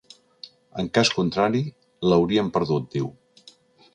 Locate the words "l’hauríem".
2.11-2.51